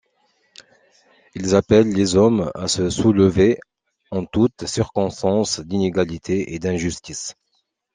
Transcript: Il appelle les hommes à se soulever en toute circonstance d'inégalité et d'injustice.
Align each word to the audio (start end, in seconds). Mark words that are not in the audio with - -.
Il 1.35 1.53
appelle 1.53 1.89
les 1.91 2.15
hommes 2.15 2.51
à 2.55 2.67
se 2.67 2.89
soulever 2.89 3.59
en 4.09 4.25
toute 4.25 4.65
circonstance 4.65 5.59
d'inégalité 5.59 6.55
et 6.55 6.57
d'injustice. 6.57 7.35